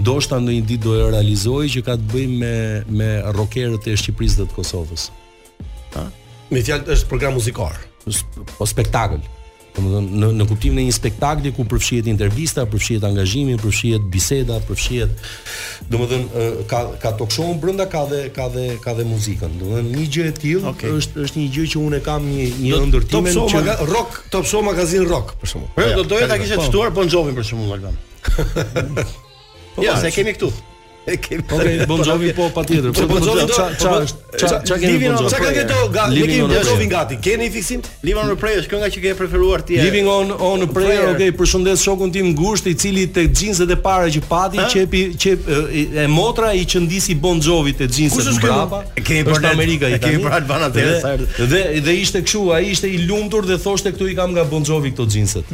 [0.00, 2.54] ndoshta në një ditë do e realizoj që ka të bëjë me
[3.02, 5.10] me rockerët e Shqipërisë dhe të Kosovës.
[5.98, 6.06] Ha?
[6.48, 7.76] Me fjalë është program muzikor,
[8.56, 9.20] po spektakël
[9.78, 15.90] domethënë në në kuptimin e një spektakli ku përfshihet intervista, përfshihet angazhimi, përfshihet biseda, përfshihet
[15.92, 19.58] domethënë ka ka talk show brenda ka dhe ka dhe ka dhe muzikën.
[19.60, 20.94] Domethënë një gjë e tillë okay.
[21.00, 24.48] është është një gjë që unë kam një një ndërtim që top show rock, top
[24.50, 25.74] show magazin rock për shembull.
[25.76, 26.96] Po do doja ta kishte çtuar po.
[26.98, 28.04] Bon po Jovi për shembull Albanian.
[29.78, 30.48] Po, po, ja, se kemi këtu
[31.16, 31.42] kemi.
[31.52, 32.92] Okej, Bon Jovi po patjetër.
[32.92, 35.30] Po Bon Jovi çfarë çfarë ç'a kemi Bon Jovi.
[35.30, 36.14] Çka ke to gati?
[36.20, 37.16] kemi Bon Jovi gati.
[37.20, 37.82] Keni fiksim?
[38.04, 39.76] Living on a Prayer është kënga që ke preferuar ti.
[39.82, 43.76] Living on on a Prayer, Okej, përshëndes shokun tim ngusht i cili te xhinset e
[43.76, 45.36] para që pati qepi që
[46.04, 48.82] e motra i qëndisi Bon Jovi te xhinset e para.
[48.94, 50.86] Kemi për Amerika i kemi për Albana te
[51.48, 54.64] Dhe dhe ishte kështu, ai ishte i lumtur dhe thoshte këtu i kam nga Bon
[54.64, 55.52] Jovi këto xhinset.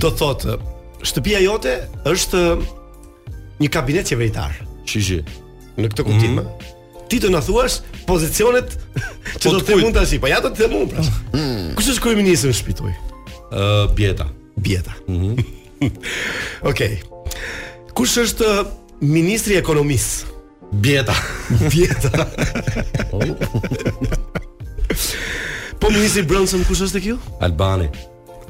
[0.00, 0.56] Do thotë,
[1.06, 1.76] shtëpia jote
[2.08, 2.46] është
[3.60, 4.56] një kabinet qeveritar.
[4.88, 5.20] Shi shi.
[5.74, 6.72] Në këtë kuptim, mhm
[7.14, 7.76] ti të na thuash
[8.08, 8.78] pozicionet po
[9.38, 11.12] që do të them unë po ja do të them unë prapë.
[11.34, 11.68] Hmm.
[11.78, 12.78] Kush është kryeminist i nisëm shtëpit
[13.54, 13.56] Ë
[13.94, 14.26] Bjeta.
[14.56, 14.92] Bjeta.
[15.08, 15.32] Mhm.
[16.70, 17.02] Okej.
[17.94, 18.50] Kush është
[19.04, 20.24] ministri i ekonomisë?
[20.74, 21.14] Bjeta.
[21.70, 22.10] Bjeta.
[25.84, 27.16] Po ministri i brendshëm kush është kjo?
[27.44, 27.88] Albani.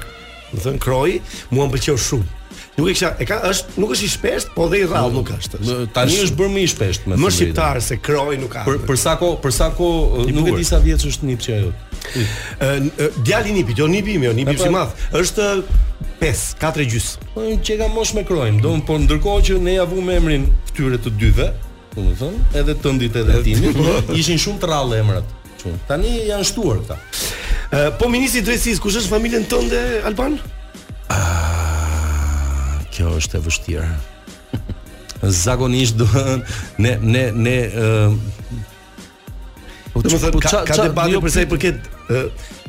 [0.52, 1.20] më thon Kroi,
[1.54, 2.39] mua më pëlqeu shumë.
[2.76, 5.30] Nuk e kisha, e ka është nuk është i shpesht, po dhe i rrallë nuk
[5.34, 5.60] është.
[5.94, 8.62] Tani është bërë më i shpesht, më shqiptar se kroi nuk ka.
[8.68, 9.90] Për për sa ko, për sa ko
[10.30, 11.72] nuk e di sa vjeç është Nipçi ajo.
[13.26, 14.94] Djali Nipi, jo Nipi im, jo, Nipi i pra- madh.
[15.18, 15.48] Është
[16.20, 17.08] 5, 4 gjys.
[17.34, 21.02] Po që ka mosh me krojm, do por ndërkohë që ne ja me emrin këtyre
[21.02, 21.50] të dyve,
[21.96, 23.82] domethënë, edhe tëndit edhe timit,
[24.20, 25.36] ishin shumë të rrallë emrat.
[25.90, 27.92] Tani janë shtuar këta.
[28.00, 30.38] Po ministri i drejtësisë, kush është familjen tënde Alban?
[33.00, 33.90] kjo është e vështirë.
[35.42, 36.06] Zakonisht do
[36.84, 38.20] ne ne ne ë uh,
[39.92, 41.88] Po të ka, ka debati për sa i përket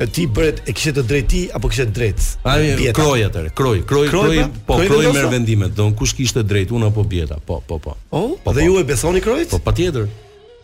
[0.01, 2.25] e ti bëret e kishe të drejti apo kishe të drejtë?
[2.49, 4.47] Ai kroj atë, kroj, kroj, kroj, pra?
[4.67, 7.37] po kroj, merr vendimet, don kush kishte drejt, unë apo Bjeta?
[7.45, 7.93] Po, po, po.
[8.09, 8.65] O, po, dhe po.
[8.65, 9.53] ju e besoni krojt?
[9.53, 10.09] Po patjetër.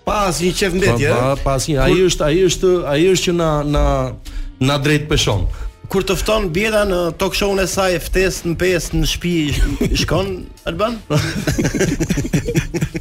[0.07, 1.13] Pa asnjë qef mbetje.
[1.13, 1.38] Pa, eh?
[1.38, 1.78] pa, pa asnjë.
[1.86, 3.86] Ai është, ai është, ai është që na na
[4.72, 5.45] na drejt peshon
[5.91, 9.35] kur të fton bjeda në talk show në saj e ftes në pes në shpi
[10.03, 10.33] shkon
[10.67, 10.97] Alban?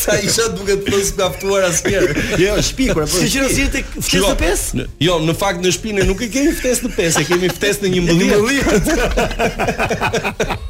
[0.00, 3.44] Sa i shot duke të pësë nga ftuar asë kjerë Jo, shpi kërë Si që
[3.46, 4.64] nësi të ftesë në pes?
[5.06, 7.86] Jo, në fakt në shpi në nuk e kemi ftesë në pes E kemi ftesë
[7.86, 10.66] në një mbëllit E kemi mbëllit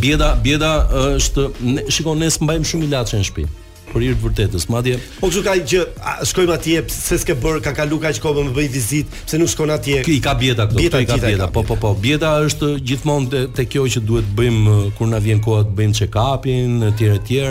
[0.00, 0.70] Bjeda, bjeda
[1.16, 3.44] është ne, shikon ne mbajmë shumë ilaçe në shtëpi.
[3.92, 4.96] Por i vërtetës, madje.
[5.20, 5.82] Po kjo ka gjë,
[6.28, 9.72] shkojmë atje pse s'ke bër, ka kalu kaq kohë më bëj vizitë, pse nuk shkon
[9.76, 10.00] atje.
[10.08, 11.62] Kë i ka bjeda këtu, bjeda, ka bjeda, po, bjeda.
[11.62, 15.64] Po po po, bjeda është gjithmonë te kjo që duhet bëjmë kur na vjen koha
[15.68, 17.42] të bëjmë check-up-in, etj etj.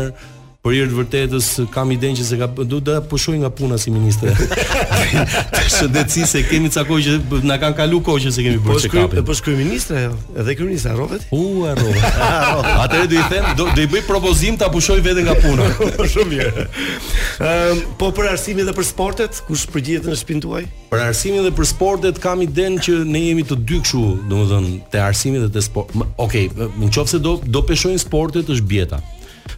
[0.65, 3.91] Por i është vërtetës kam i denjë se ka du të pushoj nga puna si
[3.93, 4.31] ministre.
[5.53, 9.03] të shëndetësi se kemi ca që na kanë kalu koj që se kemi bërë çka.
[9.13, 10.07] Po po shkruaj ministre
[10.41, 10.97] edhe ky ministër
[11.29, 12.07] U harrohet.
[12.85, 15.69] Atëre do i them do, i bëj propozim ta pushoj veten nga puna.
[15.99, 16.49] Po, shumë mirë.
[16.49, 20.63] Ëm ehm, po për arsimin dhe për sportet, kush përgjigjet në shpintuaj?
[20.65, 20.89] tuaj?
[20.95, 24.79] Për arsimin dhe për sportet kam i den që ne jemi të dy kshu, domethënë
[24.93, 25.93] te arsimi dhe te sport.
[26.17, 29.03] Okej, okay, nëse do do peshojnë sportet është bjeta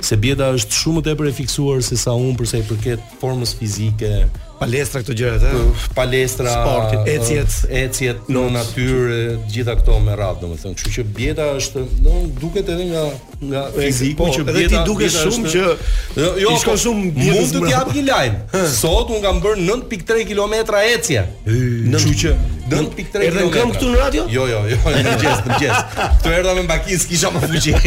[0.03, 3.53] se bjeda është shumë më tepër e fiksuar se sa unë përse i përket formës
[3.57, 4.13] fizike,
[4.59, 5.81] palestra këto gjërat ë eh?
[5.97, 11.83] palestra sportit eciet në natyrë të gjitha këto me radhë domethënë kështu që bjeta është
[12.05, 13.05] domun duket edhe nga
[13.37, 16.73] nga po, fiziku po, që bjeta edhe ti duket shumë është, që jo, jo ishko
[16.73, 18.37] po, shumë bjeta mund të jap një lajm
[18.79, 22.37] sot un kam bërë 9.3 kilometra ecje kështu që
[22.71, 26.57] 9.3 e kam këtu në radio jo jo jo në gjest në gjest këtë herë
[26.61, 27.77] me bakis kisha më fuqi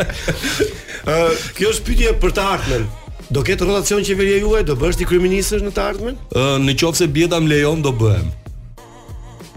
[1.10, 1.20] ë
[1.56, 2.88] kjo është pyetje për të ardhmen
[3.30, 6.16] Do ketë rotacion qeveria juaj, do bësh ti kryeministësh në të ardhmen?
[6.34, 8.26] Ëh, në qoftë se bjeta më lejon, do bëhem.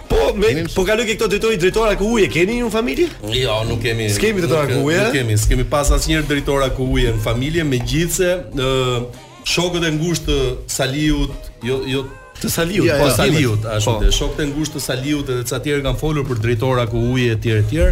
[0.07, 3.09] Po, me, po kaloj ke këto drejtori drejtora ku uje, keni një familje?
[3.35, 4.07] Jo, nuk kemi.
[4.07, 5.01] S'kemi drejtora ku uje?
[5.03, 9.01] Nuk kemi, s'kemi pas asnjëherë drejtora ku uje në familje, megjithse ë
[9.47, 12.05] shokët e ngushtë të Saliut, jo jo
[12.41, 14.11] të Saliut, ja, po, ja, po Saliut, ashtu po.
[14.19, 17.53] Shokët e ngushtë të Saliut edhe ca tjerë kanë folur për drejtora ku uje etj
[17.61, 17.89] etj.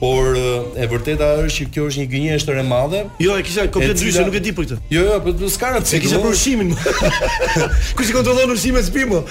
[0.00, 3.00] Por e vërteta është që kjo është një gënjeshtër e madhe.
[3.24, 4.78] Jo, e kisha komplet ndryshe, nuk e di për këtë.
[4.92, 5.96] Jo, jo, po s'ka rëndësi.
[5.96, 6.26] E kisha po.
[6.28, 6.76] për ushimin.
[7.96, 9.22] Kush i kontrollon ushimin e spimo?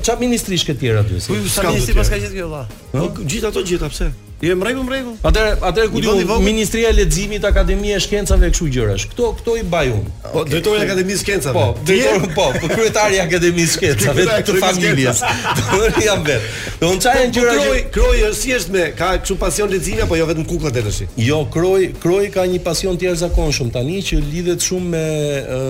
[0.04, 1.28] ç'a ministrish këtë tjerë aty si.
[1.32, 2.80] Po sa nisi pas ka gjithë kjo valla.
[2.94, 4.10] Po gjithë ato gjithë, pse?
[4.38, 5.16] Je mrekull mrekull.
[5.26, 6.12] Atëre atëre ku di
[6.46, 9.08] ministria e leximit, akademia e shkencave këtu gjërash.
[9.16, 10.04] Kto kto i baj un.
[10.30, 11.56] Po drejtori i akademisë shkencave.
[11.58, 15.24] Po, drejtori po, po kryetari i akademisë shkencave të familjes.
[15.72, 16.46] Do ri jam vet.
[16.78, 17.58] Do un çajën gjëra.
[17.64, 18.24] Kroi kroi
[18.60, 21.02] është me ka kështu pasion leximi apo jo vetëm kukullat e tash.
[21.18, 25.62] Jo, kroi kroi ka një pasion të jashtëzakonshëm tani që lidhet shumë me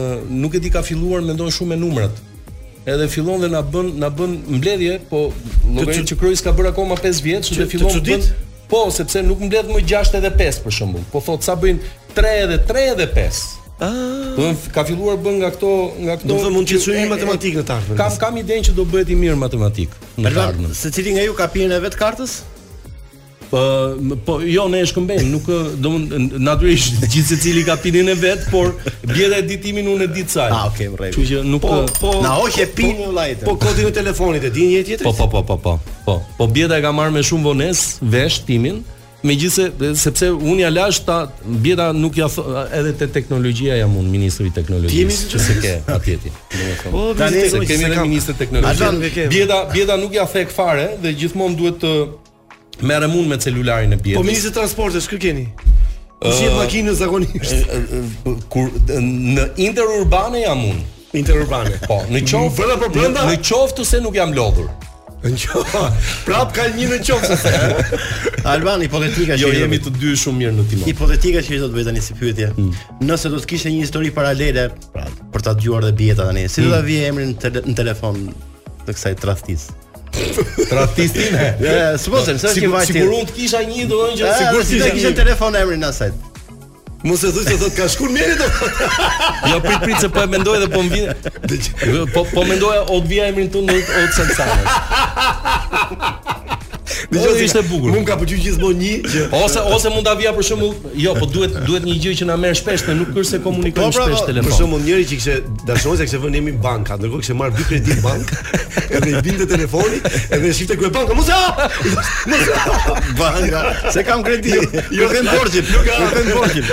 [0.43, 2.19] nuk e di ka filluar mendon shumë me numrat
[2.87, 5.19] edhe fillon dhe na bën na bën mbledhje, po
[5.75, 8.27] llogarit që Kroisi ka bërë akoma 5 vjet, çu dhe fillon të bën
[8.71, 11.05] po sepse nuk mbledh më 6 edhe 5 për shembull.
[11.11, 13.45] Po thot sa bëjnë 3 edhe 3 edhe 5.
[13.77, 15.71] Ah, ka filluar bën nga këto
[16.05, 16.29] nga këto.
[16.31, 19.11] Do të mund të shkojë në matematikë në të Kam kam idenë që do bëhet
[19.13, 20.73] i mirë matematik në të ardhmen.
[20.85, 22.39] Secili nga ju ka pirën e vet kartës?
[23.49, 23.59] Po,
[24.25, 25.45] po jo ne e shkëmbejm, nuk
[25.79, 25.93] do
[26.43, 28.73] natyrisht gjithë secili ka pinin e vet, por
[29.07, 30.51] bjeda ditimin, unë e di çaj.
[30.51, 31.15] Ah, okay, rregull.
[31.15, 34.47] Kështu që nuk po, po, po na hoqe pinin po, po, po kodin e telefonit
[34.49, 35.07] e din një po, tjetër?
[35.07, 35.75] Po, po, po, po, po.
[36.07, 38.83] Po, po bjeda e ka marrë me shumë vones vesh timin,
[39.23, 42.43] megjithse sepse unë ja lash ta bjeda nuk ja thë,
[42.81, 46.35] edhe te teknologjia jam unë ministri i teknologjisë që se ke atje ti.
[46.91, 49.27] Po tani se kemi edhe ministër teknologjisë.
[49.31, 51.95] Bjeda bjeda nuk ja thek fare dhe gjithmonë duhet të
[52.81, 54.19] merrem unë me celularin e bjetës.
[54.19, 55.45] Po ministri i transportit, ç'ka keni?
[56.17, 57.71] Uh, Shihet makinën zakonisht.
[58.51, 60.83] Kur në interurbane jam unë.
[61.17, 61.77] Interurbane.
[61.87, 63.23] Po, në qoftë vëlla po brenda.
[63.29, 64.67] Në qoftë se nuk jam lodhur.
[65.23, 65.85] Në qoftë.
[66.27, 67.37] Prap ka një në qoftë.
[68.51, 70.85] Albani hipotetika jo, që jo, jemi të dy shumë mirë në timon.
[70.91, 72.51] Hipotetika që do të bëj tani si pyetje.
[72.59, 72.73] Hmm.
[73.07, 76.65] Nëse do të kishte një histori paralele, prap, për ta dëgjuar dhe bjeta tani, si
[76.65, 76.91] do ta hmm.
[76.91, 77.33] vije emrin
[77.71, 78.21] në telefon
[78.85, 79.81] të kësaj tradhtisë?
[80.69, 81.57] Tratistin e.
[81.65, 85.13] Ja, supozoj se është i Sigurun të kisha një domon që sigurisht si të kisha
[85.17, 86.11] telefon emrin asaj.
[87.07, 88.47] Mos e thuaj se thot ka shkuar mirë do.
[89.51, 91.03] Jo prit prit se po e mendoj dhe po më
[91.93, 95.06] jo, Po po mendoja o të vija emrin tënd o të sancanës.
[97.11, 97.91] Dgjoj se ishte bukur.
[97.95, 101.27] Mund ka pëlqyer gjithmonë një që ose ose mund ta vija për shembull, jo, po
[101.31, 104.49] duhet duhet një gjë që na merr shpesh, ne nuk kurse komunikojmë po, shpesh telefon.
[104.49, 105.37] Për shembull, njëri që kishte
[105.69, 108.41] dashurse kishte vënë në banka, ndërkohë kishte marr dy kredi në bankë,
[108.99, 110.03] edhe i binte telefoni,
[110.35, 111.69] edhe shifte ku e banka, mos ha!
[113.19, 113.61] Banka,
[113.93, 114.51] se kam kredi.
[114.93, 115.35] Jo, kem jo.
[115.35, 115.95] borxhin, jo ka.
[116.13, 116.65] Kem borxhin.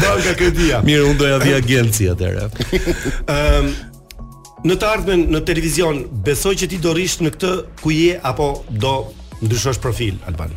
[0.00, 0.80] Banka kredia.
[0.84, 2.48] Mirë, unë doja vi agjenci atëherë.
[2.48, 2.52] Ëm
[3.36, 3.70] ehm,
[4.68, 7.50] në të ardhmen në televizion besoj që ti do rish në këtë
[7.82, 8.94] ku je apo do
[9.42, 10.50] ndryshosh profil Alban.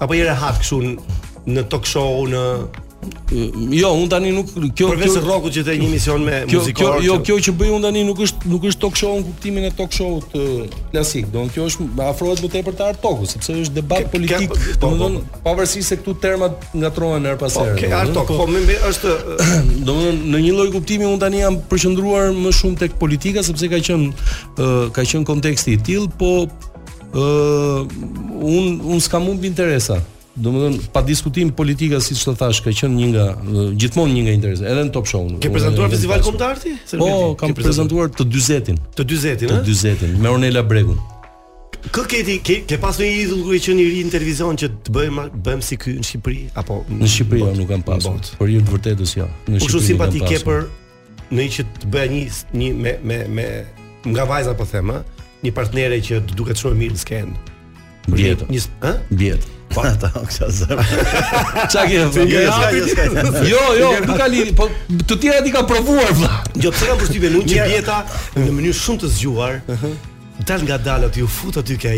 [0.00, 0.80] Apo i rehat kështu
[1.52, 2.40] në talk show në
[3.30, 6.92] Mm, jo, un tani nuk kjo përveç rrokut që të një mision me kjo, muzikor.
[6.92, 9.66] Kjo jo, kjo që bëi un tani nuk është nuk është talk show në kuptimin
[9.66, 10.42] e talk show të
[10.92, 11.30] klasik.
[11.34, 14.52] Do kjo është afrohet më tepër te Artoku, sepse është debat politik.
[14.52, 15.40] Po, po, domethënë, po.
[15.48, 17.74] pavarësisht se këtu termat ngatrohen her pas here.
[17.74, 19.16] Okej, Artok, po më është
[19.90, 23.82] domethënë në një lloj kuptimi un tani jam përqendruar më shumë tek politika sepse ka
[23.90, 24.12] qenë
[24.94, 26.46] ka qenë konteksti i tillë, po
[27.12, 28.02] ë
[28.38, 29.98] un un s'kam interesa
[30.34, 33.24] do të thonë pa diskutim politika siç të thash ka qenë një nga
[33.80, 37.08] gjithmonë një nga interesat edhe në top show ke prezantuar festival kombëtarti po
[37.40, 41.00] kam prezantuar të 40-tin të 40-tin ë të 40-tin me Ornela Bregun
[41.82, 44.92] Kë keti, ke, ke pas në i dhullu e që një rinë televizion që të
[44.94, 46.42] bëjmë, bëjmë si kërë në Shqipëri?
[46.60, 49.26] Apo në Shqipëri jo nuk kam pasë, për i të vërtetës jo.
[49.50, 49.64] në Shqipëri nuk kam pasë.
[49.66, 52.20] U shumë si ke për në që të bëja një,
[52.60, 53.46] një me, me, me,
[54.14, 55.00] nga vajza për po thema,
[55.42, 57.34] një partnere që të duke të shumë mirë në skenë.
[58.14, 58.62] Bjetë.
[59.10, 59.50] Bjetë.
[59.74, 59.80] Po.
[59.88, 60.86] ata oksa zemër.
[63.42, 64.66] Jo, jo, nuk ka lidhje, po
[65.08, 66.30] të tjera ti kanë provuar vëlla.
[66.62, 67.96] Jo, pse kanë përshtypje nuk që bjeta
[68.38, 69.56] në mënyrë shumë të zgjuar.
[69.62, 69.94] Uh-huh.
[70.48, 71.92] Dal nga dalë ju, u fut aty ke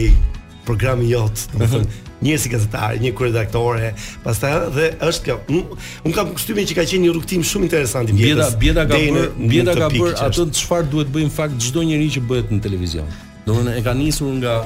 [0.69, 2.05] programi jot, domethënë uh-huh.
[2.25, 3.91] njësi gazetar, një kuredaktore,
[4.25, 5.61] pastaj dhe është kjo.
[6.09, 8.49] Un kam kushtimin që ka qenë një rrugtim shumë interesant i Bjeta.
[8.61, 12.55] Bjeta ka bërë, Bjeta ka bërë atë çfarë duhet bëjmë fakt çdo njerëz që bëhet
[12.57, 13.13] në televizion.
[13.49, 14.59] Domethënë e ka nisur nga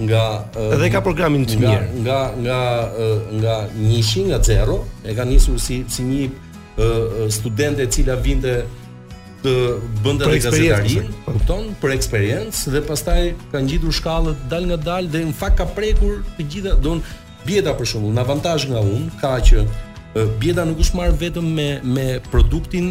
[0.00, 2.60] nga uh, edhe ka programin të mirë nga nga nga
[3.44, 8.62] nga nishi nga zero e ka nisur si si një uh, studente e cila vinte
[9.44, 9.52] të
[10.04, 13.20] bënte atë kupton për eksperiencë dhe pastaj
[13.52, 17.02] ka ngjitur shkallët dal nga dal dhe në fakt ka prekur të gjitha don
[17.44, 19.64] bjeta për shembull në avantazh nga un ka që
[20.12, 22.88] Bjeda nuk është marrë vetëm me, me produktin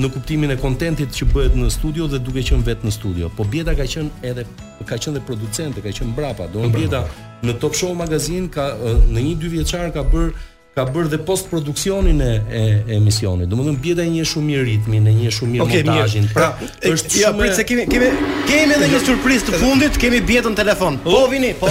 [0.00, 3.44] në kuptimin e kontentit që bëhet në studio dhe duke qënë vetë në studio, po
[3.44, 4.46] Bjeda ka qënë edhe
[4.88, 6.46] ka qënë dhe producente, ka qënë brapa.
[6.48, 7.02] Do në Bjeda
[7.44, 8.70] në Top Show magazin ka,
[9.04, 10.32] në një dy vjeqar ka bërë
[10.72, 12.62] ka bërë dhe post produksionin e, e,
[12.96, 13.50] emisionit.
[13.52, 16.30] Domethënë Bjeda një shumë mirë ritmin, një shumë mirë okay, montazhin.
[16.32, 16.48] Pra,
[16.88, 18.08] është ja, shumë pritse kemi kemi
[18.48, 20.96] kemi edhe një surprizë të fundit, kemi Bjetën telefon.
[21.04, 21.28] Po oh.
[21.28, 21.68] vini, po.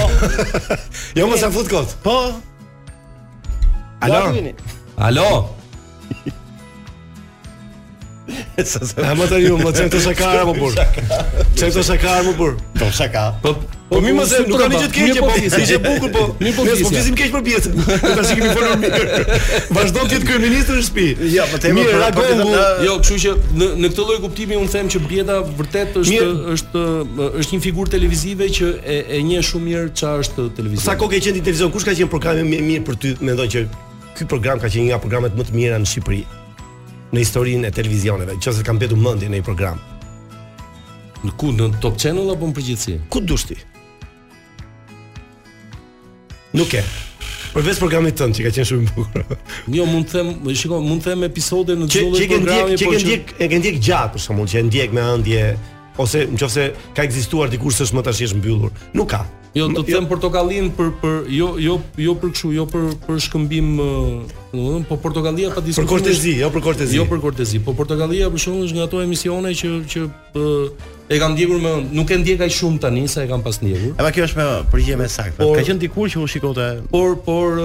[1.18, 1.98] jo mos e fut kot.
[2.06, 2.20] Po.
[4.06, 4.78] Alo.
[4.98, 5.50] Alo?
[9.02, 10.86] A më të ju, më të shakara më burë
[11.58, 14.62] Që të shakara më burë Të po, shaka Po, po, po mi më se, nuk
[14.62, 17.36] ka një gjithë keqë Po si që bukur, po Mi po fisja Po fisim keqë
[17.36, 19.20] për pjetë Po ta shikimi fërë mirë
[19.80, 23.36] Vashdo të jetë kërë ministrë në shpi Ja, po temë për rakongu Jo, këshu që
[23.82, 26.86] në këtë loj kuptimi Unë them që pjeta vërtet është është
[27.30, 31.10] është një figurë televizive Që e e njeh shumë mirë qa është televizive Sa ko
[31.12, 31.72] ke qenë televizion?
[31.74, 33.66] Kush ka qenë programe mirë për ty Mendoj që
[34.22, 36.20] ky program ka qenë një nga programet më të mira në Shqipëri
[37.12, 39.80] në historinë e televizioneve, Qëse kam bëtu mendje në një program.
[41.26, 42.96] Në ku në Top Channel apo në përgjithësi?
[43.14, 43.58] Ku dush ti?
[46.58, 46.84] Nuk e.
[47.52, 49.28] Përveç programit tënd që ka qenë shumë i bukur.
[49.76, 52.88] jo, mund të them, shiko, mund të them episode në çdo lloj programi, ndjek, që
[52.88, 55.44] ke ndjek, e ke ndjek gjatë për shkakun që e ndjek me ëndje
[56.00, 56.66] ose nëse
[56.96, 58.72] ka ekzistuar dikush që më tash është mbyllur.
[58.96, 59.26] Nuk ka.
[59.56, 59.98] Jo, do të jo.
[60.00, 63.74] them portokallin për për jo jo jo për kështu, jo për për shkëmbim,
[64.54, 65.86] domethënë, po Portokallia pa diskutim.
[65.90, 66.98] Për kortezi, jo për kortezi.
[67.00, 70.08] Jo për kortezi, po Portokallia për shkakun është nga ato emisione që që
[71.12, 73.94] e kam ndjekur më, nuk e ndjek ai shumë tani sa e kam pas ndjekur.
[74.00, 75.36] Edhe kjo është më përgjigje më saktë.
[75.40, 76.68] Por ka qenë dikur që u shikonte.
[76.92, 77.60] Por por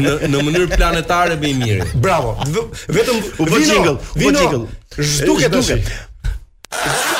[0.00, 1.86] në në mënyrë planetare më i miri.
[2.02, 2.34] Bravo.
[2.98, 4.66] Vetëm u bë jingle, u bë jingle.
[4.94, 5.94] Zhduket, zhduket.
[6.82, 7.13] Yeah.